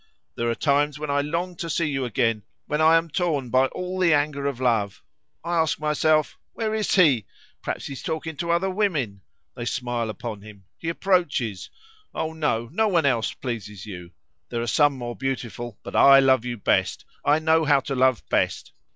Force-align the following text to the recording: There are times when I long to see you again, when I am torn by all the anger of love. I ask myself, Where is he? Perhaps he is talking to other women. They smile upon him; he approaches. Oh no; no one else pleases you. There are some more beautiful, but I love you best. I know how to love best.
There 0.33 0.49
are 0.49 0.55
times 0.55 0.97
when 0.97 1.11
I 1.11 1.21
long 1.21 1.55
to 1.57 1.69
see 1.69 1.85
you 1.85 2.05
again, 2.05 2.41
when 2.65 2.81
I 2.81 2.95
am 2.97 3.07
torn 3.07 3.51
by 3.51 3.67
all 3.67 3.99
the 3.99 4.15
anger 4.15 4.47
of 4.47 4.59
love. 4.59 5.03
I 5.43 5.57
ask 5.57 5.79
myself, 5.79 6.39
Where 6.53 6.73
is 6.73 6.95
he? 6.95 7.27
Perhaps 7.61 7.85
he 7.85 7.93
is 7.93 8.01
talking 8.01 8.35
to 8.37 8.49
other 8.49 8.71
women. 8.71 9.21
They 9.55 9.65
smile 9.65 10.09
upon 10.09 10.41
him; 10.41 10.63
he 10.79 10.89
approaches. 10.89 11.69
Oh 12.15 12.33
no; 12.33 12.67
no 12.71 12.87
one 12.87 13.05
else 13.05 13.33
pleases 13.33 13.85
you. 13.85 14.09
There 14.49 14.63
are 14.63 14.65
some 14.65 14.97
more 14.97 15.15
beautiful, 15.15 15.77
but 15.83 15.95
I 15.95 16.17
love 16.19 16.45
you 16.45 16.57
best. 16.57 17.05
I 17.23 17.37
know 17.37 17.63
how 17.65 17.79
to 17.81 17.93
love 17.93 18.27
best. 18.27 18.71